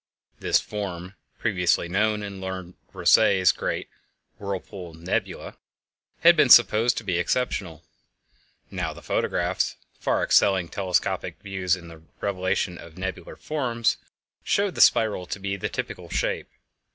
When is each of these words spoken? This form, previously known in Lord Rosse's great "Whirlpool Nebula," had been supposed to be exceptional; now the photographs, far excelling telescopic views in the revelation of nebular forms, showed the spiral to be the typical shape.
This 0.39 0.59
form, 0.59 1.13
previously 1.37 1.87
known 1.87 2.23
in 2.23 2.41
Lord 2.41 2.73
Rosse's 2.91 3.51
great 3.51 3.87
"Whirlpool 4.39 4.95
Nebula," 4.95 5.57
had 6.21 6.35
been 6.35 6.49
supposed 6.49 6.97
to 6.97 7.03
be 7.03 7.19
exceptional; 7.19 7.83
now 8.71 8.93
the 8.93 9.03
photographs, 9.03 9.75
far 9.99 10.23
excelling 10.23 10.69
telescopic 10.69 11.39
views 11.43 11.75
in 11.75 11.87
the 11.87 12.01
revelation 12.19 12.79
of 12.79 12.97
nebular 12.97 13.35
forms, 13.35 13.97
showed 14.43 14.73
the 14.73 14.81
spiral 14.81 15.27
to 15.27 15.37
be 15.39 15.55
the 15.55 15.69
typical 15.69 16.09
shape. 16.09 16.47